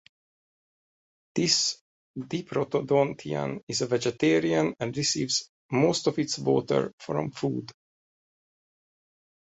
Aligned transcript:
This 1.35 1.77
diprotodontian 2.17 3.61
is 3.67 3.83
a 3.83 3.85
vegetarian 3.85 4.73
and 4.79 4.97
receives 4.97 5.47
most 5.71 6.07
of 6.07 6.17
its 6.17 6.39
water 6.39 6.91
from 6.97 7.29
food. 7.29 7.71